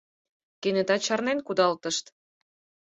[0.61, 2.05] Кенета чарнен кудалтышт.